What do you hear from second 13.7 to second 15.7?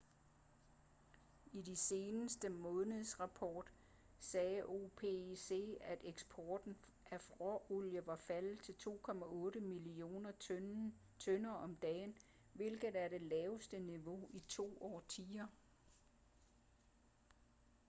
niveau i to årtier